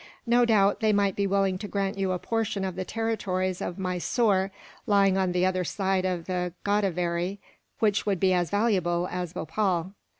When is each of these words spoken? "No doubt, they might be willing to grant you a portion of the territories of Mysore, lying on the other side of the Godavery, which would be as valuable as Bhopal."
"No 0.25 0.45
doubt, 0.45 0.79
they 0.79 0.91
might 0.91 1.15
be 1.15 1.27
willing 1.27 1.59
to 1.59 1.67
grant 1.67 1.95
you 1.95 2.11
a 2.11 2.17
portion 2.17 2.65
of 2.65 2.75
the 2.75 2.83
territories 2.83 3.61
of 3.61 3.77
Mysore, 3.77 4.51
lying 4.87 5.15
on 5.15 5.31
the 5.31 5.45
other 5.45 5.63
side 5.63 6.05
of 6.05 6.25
the 6.25 6.53
Godavery, 6.63 7.37
which 7.77 8.03
would 8.07 8.19
be 8.19 8.33
as 8.33 8.49
valuable 8.49 9.07
as 9.11 9.33
Bhopal." 9.33 9.93